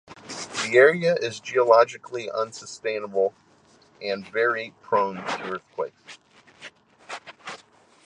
The 0.25 0.71
area 0.73 1.13
is 1.13 1.39
geologically 1.39 2.27
unstable 2.33 3.35
and 4.01 4.27
very 4.27 4.73
prone 4.81 5.17
to 5.17 5.43
earthquakes. 5.53 6.17